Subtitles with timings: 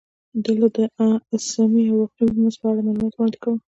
[0.45, 0.99] دلته د
[1.35, 3.57] اسمي او واقعي مزد په اړه معلومات وړاندې کوو